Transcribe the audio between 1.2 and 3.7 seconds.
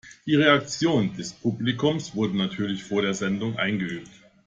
Publikums wurde natürlich vor der Sendung